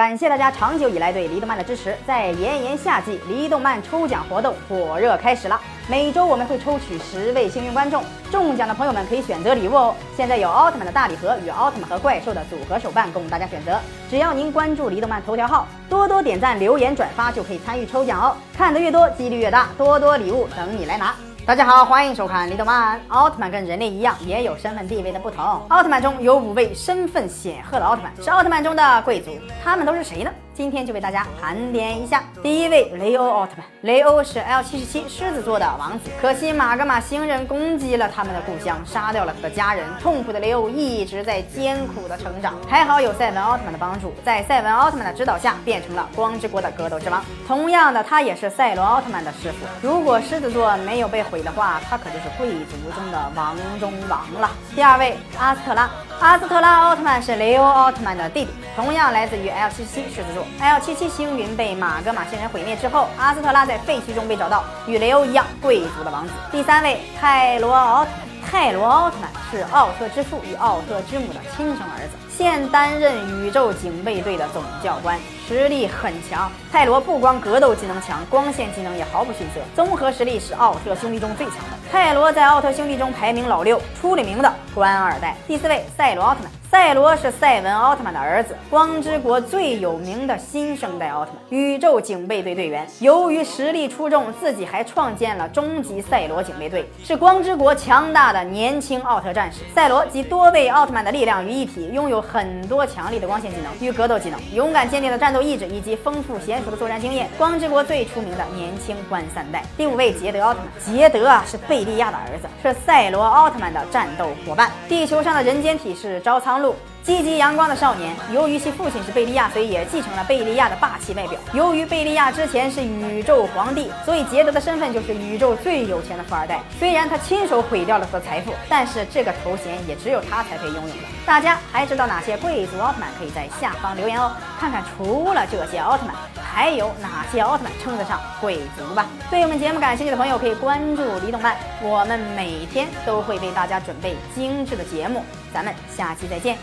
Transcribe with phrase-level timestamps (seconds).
[0.00, 1.94] 感谢大家长久以来对黎动漫的支持。
[2.06, 5.60] 在炎炎夏季，黎动漫抽奖活动火热开始了。
[5.90, 9.94] 每周我们会抽取十位幸运观众，中奖的朋友们可以选择礼物哦。
[10.16, 13.78] 现在有奥特曼的大礼盒与奥特曼和怪兽的组合手办供大家选择。
[14.08, 18.34] 只要您关注黎动漫头条号，多多点赞、留言、转发，就可以参与抽奖哦。
[18.56, 21.14] 看得越多，几率越大，多多礼物等你来拿。
[21.46, 22.96] 大家好，欢迎收看《李动漫》。
[23.08, 25.44] 奥特曼跟人类一样，也有身份地位的不同。
[25.68, 29.32] 奥特曼中有五位身份显赫的奥特曼，是奥特曼中的贵族。
[29.64, 30.30] 他们都是谁呢？
[30.60, 32.22] 今天就为大家盘点一下。
[32.42, 39.86] 第一位雷欧奥特曼，雷欧是 L 七十七狮子座的王子，可惜马格玛星人攻击了他们的故乡，杀掉了他的家人。
[40.02, 47.24] 痛苦的雷欧一直在艰苦的成长，还好有赛文奥特曼的帮助，在赛文奥特曼的指导下，变成了光之国的格斗之王。
[47.48, 49.66] 同样的，他也是赛罗奥特曼的师傅。
[49.80, 54.50] 如果狮子座没有被毁的话，他可就是贵族中的王中王了。
[54.76, 55.88] 第二位阿斯特拉，
[56.20, 60.44] 阿斯特拉奥特曼是雷欧奥特曼的弟弟，同样来自于 L 七七狮子座。
[60.60, 66.34] L 七七星云被马格玛星人毁灭之后，阿斯特拉在废墟中被找到，与雷欧一样，贵族的王子。
[66.52, 75.18] 第三位泰罗奥特曼，泰罗奥特曼是奥特之父与奥特之母的亲生儿子，现担任宇宙警备队的总教官，
[75.48, 76.52] 实力很强。
[76.70, 81.79] 泰罗不光格斗技能强，光线技能也毫不逊色，综合实力是奥特兄弟中最强的。
[81.90, 85.34] 泰罗在奥特兄弟中排名老六，出了名的官二代。
[85.48, 86.59] 第四位赛罗奥特曼。
[86.70, 92.86] 赛罗是赛文奥特曼的儿子，光之国最有名的新生代奥特曼，宇宙警备队队员。
[93.00, 99.62] 由于实力出众，自己还创建了终极赛罗警备队，是光之国强大的年轻奥特战士。
[99.74, 107.28] 赛罗集多位奥特曼的力量于一体，拥有很多强力的光线技能与格斗技能，勇敢坚定的战斗意志以及丰富娴熟的作战经验。
[107.36, 109.64] 光之国最出名的年轻官三代。
[109.76, 114.70] 第五位捷德奥特曼，捷德啊是贝利亚的儿子，是赛罗奥特曼的战斗伙伴。
[114.88, 116.74] 地球上的人间体是招苍仓。
[117.02, 121.40] 积极阳光的少年，由于其父亲是贝利亚，所以也继承了贝利亚的霸气外表。
[121.54, 126.60] 由于贝利亚之前是宇宙皇帝，所以杰德的身份就是宇宙最有钱的富二代。
[126.78, 131.08] 虽然他亲手毁掉了他的财富，但是这个头衔也只有他才配拥有的。
[131.24, 133.08] 大家还知道哪些贵族奥特曼？
[133.18, 139.06] 可以在下方留言哦，看看除了这些奥特曼，还有哪些奥特曼称得上贵族吧。
[139.30, 145.24] 对我们节目感兴趣的朋友，可以关注李动漫，我们每天都会为大家准备精致的节目。
[145.52, 146.56] 咱们下期再见。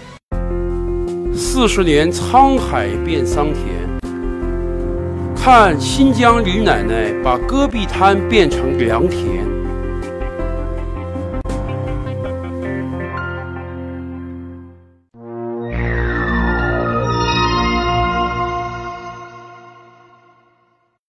[1.36, 3.66] 四十年沧海变桑田，
[5.36, 9.56] 看新疆李奶奶把戈壁滩变成良田。